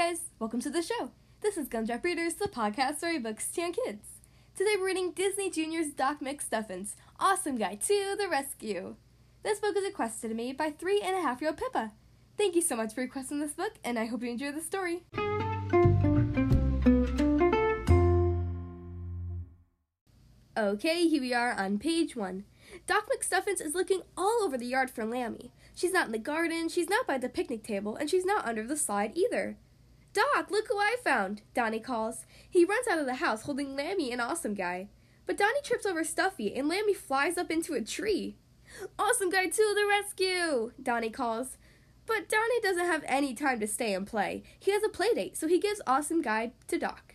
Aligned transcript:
guys, 0.00 0.30
welcome 0.38 0.62
to 0.62 0.70
the 0.70 0.80
show. 0.80 1.10
This 1.42 1.58
is 1.58 1.68
Gumdrop 1.68 2.02
Readers, 2.02 2.32
the 2.32 2.48
podcast 2.48 2.96
storybooks 2.96 3.48
to 3.48 3.60
young 3.60 3.74
kids. 3.74 4.06
Today 4.56 4.74
we're 4.78 4.86
reading 4.86 5.12
Disney 5.12 5.50
Junior's 5.50 5.88
Doc 5.88 6.20
McStuffins, 6.20 6.94
Awesome 7.18 7.58
Guy 7.58 7.74
to 7.74 8.16
the 8.16 8.26
Rescue. 8.26 8.96
This 9.42 9.60
book 9.60 9.76
is 9.76 9.84
requested 9.84 10.30
to 10.30 10.34
me 10.34 10.54
by 10.54 10.70
three 10.70 11.02
and 11.04 11.14
a 11.14 11.20
half 11.20 11.42
year 11.42 11.50
old 11.50 11.58
Pippa. 11.58 11.92
Thank 12.38 12.54
you 12.54 12.62
so 12.62 12.76
much 12.76 12.94
for 12.94 13.02
requesting 13.02 13.40
this 13.40 13.52
book, 13.52 13.74
and 13.84 13.98
I 13.98 14.06
hope 14.06 14.22
you 14.22 14.30
enjoy 14.30 14.52
the 14.52 14.62
story. 14.62 15.02
Okay, 20.56 21.08
here 21.08 21.20
we 21.20 21.34
are 21.34 21.52
on 21.52 21.78
page 21.78 22.16
one. 22.16 22.44
Doc 22.86 23.06
McStuffins 23.14 23.60
is 23.60 23.74
looking 23.74 24.00
all 24.16 24.40
over 24.42 24.56
the 24.56 24.64
yard 24.64 24.90
for 24.90 25.04
Lambie. 25.04 25.52
She's 25.74 25.92
not 25.92 26.06
in 26.06 26.12
the 26.12 26.18
garden, 26.18 26.70
she's 26.70 26.88
not 26.88 27.06
by 27.06 27.18
the 27.18 27.28
picnic 27.28 27.62
table, 27.62 27.96
and 27.96 28.08
she's 28.08 28.24
not 28.24 28.46
under 28.46 28.66
the 28.66 28.78
slide 28.78 29.12
either. 29.14 29.58
Doc, 30.12 30.50
look 30.50 30.66
who 30.68 30.78
I 30.78 30.96
found, 31.04 31.42
Donny 31.54 31.78
calls. 31.78 32.26
He 32.48 32.64
runs 32.64 32.88
out 32.88 32.98
of 32.98 33.06
the 33.06 33.16
house 33.16 33.42
holding 33.42 33.76
Lambie 33.76 34.10
and 34.10 34.20
Awesome 34.20 34.54
Guy. 34.54 34.88
But 35.26 35.36
Donny 35.36 35.60
trips 35.62 35.86
over 35.86 36.02
Stuffy, 36.02 36.54
and 36.56 36.68
Lambie 36.68 36.94
flies 36.94 37.38
up 37.38 37.50
into 37.50 37.74
a 37.74 37.80
tree. 37.80 38.36
Awesome 38.98 39.30
Guy 39.30 39.46
to 39.46 39.74
the 39.74 39.86
rescue, 39.88 40.72
Donny 40.82 41.10
calls. 41.10 41.58
But 42.06 42.28
Donny 42.28 42.60
doesn't 42.60 42.86
have 42.86 43.04
any 43.06 43.34
time 43.34 43.60
to 43.60 43.68
stay 43.68 43.94
and 43.94 44.06
play. 44.06 44.42
He 44.58 44.72
has 44.72 44.82
a 44.82 44.88
play 44.88 45.14
date, 45.14 45.36
so 45.36 45.46
he 45.46 45.60
gives 45.60 45.80
Awesome 45.86 46.22
Guy 46.22 46.52
to 46.66 46.78
Doc. 46.78 47.14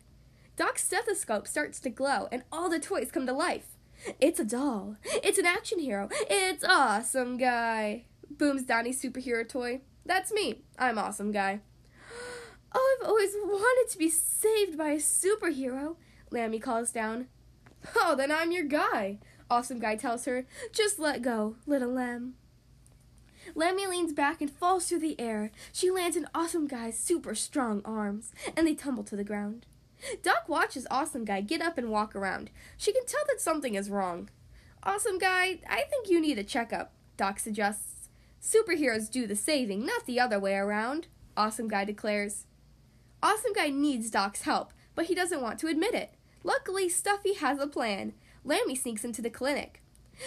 Doc's 0.55 0.83
stethoscope 0.83 1.47
starts 1.47 1.81
to 1.81 1.89
glow, 1.89 2.29
and 2.31 2.43
all 2.49 2.69
the 2.69 2.79
toys 2.79 3.11
come 3.11 3.25
to 3.25 3.33
life. 3.33 3.75
It's 4.21 4.39
a 4.39 4.45
doll. 4.45 4.95
It's 5.03 5.37
an 5.37 5.45
action 5.45 5.79
hero. 5.79 6.07
It's 6.29 6.63
Awesome 6.63 7.35
Guy. 7.37 8.05
Booms 8.31 8.63
Donny's 8.63 9.01
superhero 9.01 9.47
toy. 9.47 9.81
That's 10.05 10.31
me. 10.31 10.63
I'm 10.79 10.97
Awesome 10.97 11.33
Guy. 11.33 11.59
Oh, 12.77 12.97
I've 12.99 13.07
always 13.07 13.33
wanted 13.35 13.89
to 13.91 13.97
be 13.97 14.09
saved 14.09 14.77
by 14.77 14.89
a 14.89 14.97
superhero, 14.97 15.95
Lambie 16.29 16.59
calls 16.59 16.91
down. 16.91 17.27
Oh, 17.95 18.15
then 18.15 18.31
I'm 18.31 18.51
your 18.51 18.65
guy, 18.65 19.19
Awesome 19.49 19.79
Guy 19.79 19.95
tells 19.95 20.25
her. 20.25 20.45
Just 20.73 20.99
let 20.99 21.21
go, 21.21 21.55
little 21.65 21.93
lamb. 21.93 22.33
Lambie 23.53 23.87
leans 23.87 24.11
back 24.11 24.41
and 24.41 24.51
falls 24.51 24.87
through 24.87 24.99
the 24.99 25.19
air. 25.19 25.51
She 25.71 25.89
lands 25.89 26.17
in 26.17 26.27
Awesome 26.35 26.67
Guy's 26.67 26.99
super 26.99 27.33
strong 27.33 27.81
arms, 27.85 28.33
and 28.57 28.67
they 28.67 28.75
tumble 28.75 29.03
to 29.05 29.15
the 29.15 29.23
ground. 29.23 29.65
Doc 30.21 30.49
watches 30.49 30.85
Awesome 30.91 31.23
Guy 31.23 31.39
get 31.41 31.61
up 31.61 31.77
and 31.77 31.89
walk 31.89 32.13
around. 32.13 32.49
She 32.75 32.91
can 32.91 33.05
tell 33.05 33.23
that 33.27 33.39
something 33.39 33.75
is 33.75 33.89
wrong. 33.89 34.29
Awesome 34.83 35.17
Guy, 35.17 35.59
I 35.69 35.83
think 35.89 36.09
you 36.09 36.19
need 36.19 36.37
a 36.39 36.43
checkup, 36.43 36.91
Doc 37.15 37.39
suggests. 37.39 38.09
Superheroes 38.41 39.09
do 39.09 39.25
the 39.25 39.35
saving, 39.35 39.85
not 39.85 40.05
the 40.05 40.19
other 40.19 40.39
way 40.39 40.55
around, 40.55 41.07
Awesome 41.37 41.69
Guy 41.69 41.85
declares. 41.85 42.45
Awesome 43.25 43.53
Guy 43.53 43.69
needs 43.69 44.11
Doc's 44.11 44.43
help, 44.43 44.71
but 44.93 45.05
he 45.05 45.15
doesn't 45.15 45.41
want 45.41 45.57
to 45.57 45.67
admit 45.67 45.95
it. 45.95 46.13
Luckily, 46.43 46.87
Stuffy 46.87 47.33
has 47.33 47.57
a 47.57 47.65
plan. 47.65 48.13
Lambie 48.43 48.75
sneaks 48.75 49.03
into 49.03 49.19
the 49.19 49.31
clinic. 49.31 49.81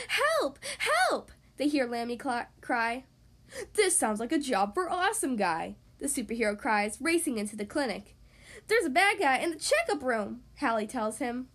Help! 0.08 0.58
Help! 0.78 1.30
They 1.58 1.68
hear 1.68 1.86
Lambie 1.86 2.18
cl- 2.20 2.48
cry. 2.60 3.04
This 3.74 3.96
sounds 3.96 4.18
like 4.18 4.32
a 4.32 4.38
job 4.38 4.74
for 4.74 4.90
Awesome 4.90 5.36
Guy, 5.36 5.76
the 6.00 6.08
superhero 6.08 6.58
cries, 6.58 6.98
racing 7.00 7.38
into 7.38 7.54
the 7.54 7.64
clinic. 7.64 8.16
There's 8.66 8.86
a 8.86 8.90
bad 8.90 9.20
guy 9.20 9.38
in 9.38 9.50
the 9.50 9.60
checkup 9.60 10.02
room, 10.02 10.40
Hallie 10.58 10.88
tells 10.88 11.18
him. 11.18 11.46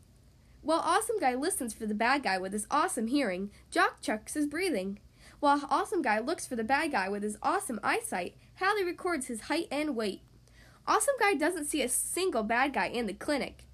While 0.61 0.79
Awesome 0.79 1.19
Guy 1.19 1.35
listens 1.35 1.73
for 1.73 1.85
the 1.85 1.93
bad 1.93 2.23
guy 2.23 2.37
with 2.37 2.53
his 2.53 2.67
awesome 2.71 3.07
hearing, 3.07 3.51
Doc 3.69 3.97
checks 3.99 4.35
his 4.35 4.47
breathing. 4.47 4.99
While 5.41 5.67
Awesome 5.69 6.01
Guy 6.01 6.19
looks 6.19 6.47
for 6.47 6.55
the 6.55 6.63
bad 6.63 6.93
guy 6.93 7.09
with 7.09 7.21
his 7.21 7.37
awesome 7.43 7.81
eyesight, 7.83 8.37
Hallie 8.59 8.85
records 8.85 9.27
his 9.27 9.41
height 9.41 9.67
and 9.69 9.93
weight. 9.93 10.21
Awesome 10.87 11.15
Guy 11.19 11.33
doesn't 11.33 11.65
see 11.65 11.81
a 11.81 11.89
single 11.89 12.43
bad 12.43 12.73
guy 12.73 12.87
in 12.87 13.05
the 13.05 13.13
clinic. 13.13 13.65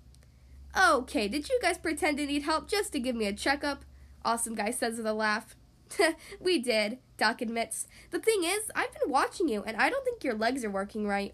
Okay, 0.80 1.28
did 1.28 1.50
you 1.50 1.60
guys 1.62 1.78
pretend 1.78 2.18
to 2.18 2.26
need 2.26 2.44
help 2.44 2.68
just 2.68 2.92
to 2.92 3.00
give 3.00 3.16
me 3.16 3.26
a 3.26 3.34
checkup? 3.34 3.84
Awesome 4.24 4.56
Guy 4.56 4.72
says 4.72 4.98
with 4.98 5.08
a 5.08 5.14
laugh. 5.14 5.56
we 6.40 6.60
did, 6.60 7.00
Doc 7.18 7.42
admits. 7.42 7.88
The 8.12 8.20
thing 8.20 8.44
is, 8.44 8.70
I've 8.76 8.94
been 8.94 9.10
watching 9.10 9.48
you, 9.48 9.64
and 9.64 9.76
I 9.78 9.90
don't 9.90 10.06
think 10.06 10.24
your 10.24 10.36
legs 10.36 10.64
are 10.64 10.70
working 10.70 11.08
right. 11.08 11.34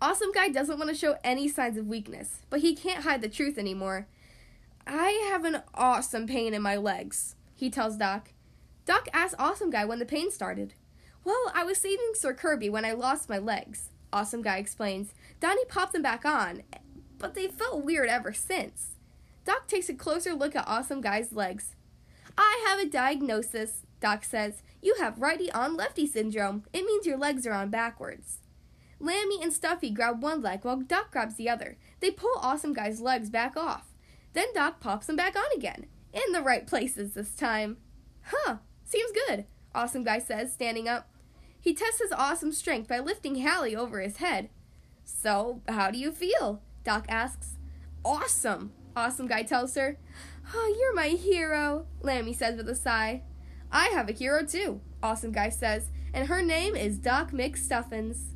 Awesome 0.00 0.32
Guy 0.32 0.48
doesn't 0.48 0.78
want 0.78 0.90
to 0.90 0.96
show 0.96 1.16
any 1.24 1.48
signs 1.48 1.76
of 1.76 1.86
weakness, 1.86 2.42
but 2.48 2.60
he 2.60 2.74
can't 2.74 3.04
hide 3.04 3.22
the 3.22 3.28
truth 3.28 3.58
anymore. 3.58 4.06
I 4.86 5.28
have 5.30 5.44
an 5.44 5.62
awesome 5.74 6.26
pain 6.26 6.54
in 6.54 6.62
my 6.62 6.76
legs, 6.76 7.34
he 7.54 7.68
tells 7.68 7.96
Doc. 7.96 8.30
Doc 8.86 9.08
asks 9.12 9.34
Awesome 9.38 9.70
Guy 9.70 9.84
when 9.84 9.98
the 9.98 10.06
pain 10.06 10.30
started. 10.30 10.74
Well, 11.22 11.52
I 11.54 11.64
was 11.64 11.78
saving 11.78 12.12
Sir 12.14 12.32
Kirby 12.32 12.70
when 12.70 12.84
I 12.84 12.92
lost 12.92 13.28
my 13.28 13.38
legs, 13.38 13.90
Awesome 14.12 14.42
Guy 14.42 14.58
explains. 14.58 15.12
Donny 15.40 15.64
popped 15.66 15.92
them 15.92 16.02
back 16.02 16.24
on, 16.24 16.62
but 17.18 17.34
they 17.34 17.48
felt 17.48 17.84
weird 17.84 18.08
ever 18.08 18.32
since. 18.32 18.96
Doc 19.44 19.66
takes 19.66 19.88
a 19.88 19.94
closer 19.94 20.34
look 20.34 20.54
at 20.54 20.66
Awesome 20.66 21.00
Guy's 21.00 21.32
legs. 21.32 21.74
I 22.36 22.64
have 22.66 22.78
a 22.78 22.90
diagnosis, 22.90 23.82
Doc 24.00 24.24
says. 24.24 24.62
You 24.82 24.96
have 24.98 25.20
righty 25.20 25.50
on 25.52 25.76
lefty 25.76 26.06
syndrome. 26.06 26.64
It 26.72 26.84
means 26.84 27.06
your 27.06 27.18
legs 27.18 27.46
are 27.46 27.52
on 27.52 27.70
backwards. 27.70 28.38
Lambie 28.98 29.40
and 29.42 29.52
Stuffy 29.52 29.90
grab 29.90 30.22
one 30.22 30.42
leg 30.42 30.64
while 30.64 30.80
Doc 30.80 31.10
grabs 31.10 31.36
the 31.36 31.48
other. 31.48 31.76
They 32.00 32.10
pull 32.10 32.36
Awesome 32.36 32.72
Guy's 32.72 33.00
legs 33.00 33.30
back 33.30 33.56
off. 33.56 33.94
Then 34.32 34.52
Doc 34.54 34.80
pops 34.80 35.06
them 35.06 35.16
back 35.16 35.36
on 35.36 35.56
again. 35.56 35.86
In 36.12 36.32
the 36.32 36.42
right 36.42 36.66
places 36.66 37.14
this 37.14 37.34
time. 37.34 37.78
Huh, 38.24 38.56
seems 38.84 39.12
good, 39.26 39.44
Awesome 39.74 40.04
Guy 40.04 40.18
says, 40.18 40.52
standing 40.52 40.88
up. 40.88 41.08
He 41.60 41.74
tests 41.74 42.00
his 42.00 42.12
awesome 42.12 42.52
strength 42.52 42.88
by 42.88 43.00
lifting 43.00 43.42
Hallie 43.42 43.76
over 43.76 44.00
his 44.00 44.16
head. 44.16 44.48
So, 45.04 45.60
how 45.68 45.90
do 45.90 45.98
you 45.98 46.10
feel? 46.10 46.62
Doc 46.84 47.04
asks. 47.08 47.58
Awesome, 48.04 48.72
Awesome 48.96 49.26
Guy 49.26 49.42
tells 49.42 49.74
her. 49.74 49.98
Oh, 50.54 50.74
you're 50.78 50.94
my 50.94 51.08
hero, 51.08 51.86
Lambie 52.00 52.32
says 52.32 52.56
with 52.56 52.68
a 52.68 52.74
sigh. 52.74 53.22
I 53.70 53.88
have 53.88 54.08
a 54.08 54.12
hero 54.12 54.44
too, 54.44 54.80
Awesome 55.02 55.32
Guy 55.32 55.50
says, 55.50 55.90
and 56.14 56.28
her 56.28 56.40
name 56.42 56.74
is 56.74 56.96
Doc 56.96 57.30
McStuffins. 57.30 58.30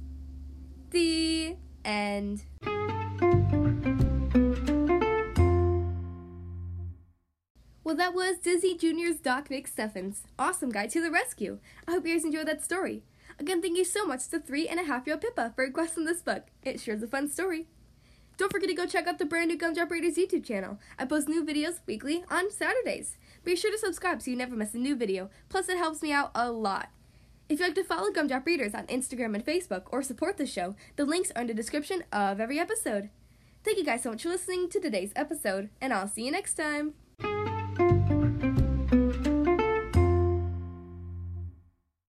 The 0.91 1.57
end. 1.85 2.45
Well, 7.83 7.97
that 7.97 8.15
was 8.15 8.39
Disney 8.39 8.77
Junior's 8.77 9.17
Doc 9.17 9.49
McStuffins. 9.49 10.23
Awesome 10.39 10.71
guy 10.71 10.87
to 10.89 11.01
the 11.01 11.11
rescue. 11.11 11.59
I 11.87 11.93
hope 11.93 12.07
you 12.07 12.15
guys 12.15 12.25
enjoyed 12.25 12.49
that 12.49 12.63
story. 12.65 13.03
Again, 13.39 13.61
thank 13.61 13.77
you 13.77 13.85
so 13.85 14.07
much 14.07 14.29
to 14.29 14.39
three 14.39 14.69
and 14.69 14.79
a 14.79 14.85
half 14.85 15.07
year 15.07 15.15
old 15.15 15.23
Pippa 15.23 15.53
for 15.55 15.65
requesting 15.65 16.05
this 16.05 16.23
book. 16.23 16.45
It 16.63 16.81
sure 16.81 16.95
is 16.95 17.03
a 17.03 17.07
fun 17.07 17.29
story. 17.29 17.67
Don't 18.37 18.51
forget 18.51 18.69
to 18.69 18.75
go 18.75 18.87
check 18.87 19.07
out 19.07 19.19
the 19.19 19.25
brand 19.25 19.49
new 19.49 19.59
Gumdrop 19.59 19.91
Readers 19.91 20.17
YouTube 20.17 20.45
channel. 20.45 20.79
I 20.99 21.05
post 21.05 21.29
new 21.29 21.45
videos 21.45 21.81
weekly 21.87 22.25
on 22.31 22.51
Saturdays. 22.51 23.17
Be 23.45 23.55
sure 23.55 23.71
to 23.71 23.79
subscribe 23.79 24.23
so 24.23 24.31
you 24.31 24.37
never 24.37 24.57
miss 24.57 24.75
a 24.75 24.79
new 24.79 24.97
video. 24.97 25.31
Plus, 25.49 25.69
it 25.69 25.79
helps 25.79 26.03
me 26.03 26.13
out 26.13 26.31
a 26.35 26.51
lot. 26.51 26.91
If 27.49 27.61
you'd 27.61 27.67
like 27.67 27.75
to 27.77 27.85
follow 27.85 28.11
Gumdrop 28.11 28.47
Readers 28.47 28.75
on 28.75 28.87
Instagram 28.87 29.35
and 29.35 29.45
Facebook 29.45 29.83
or 29.93 30.03
support 30.03 30.37
the 30.37 30.47
show, 30.47 30.75
the 30.97 31.05
links 31.05 31.31
are 31.37 31.43
in 31.43 31.47
the 31.47 31.55
description 31.55 32.03
of 32.11 32.41
every 32.41 32.59
episode. 32.59 33.11
Thank 33.63 33.79
you 33.79 33.85
guys 33.85 34.03
so 34.03 34.11
much 34.11 34.23
for 34.23 34.31
listening 34.31 34.69
to 34.71 34.81
today's 34.81 35.13
episode, 35.15 35.69
and 35.81 35.93
I'll 35.93 36.09
see 36.09 36.25
you 36.25 36.33
next 36.33 36.55
time. 36.55 36.95